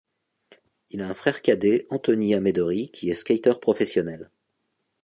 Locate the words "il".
0.89-0.99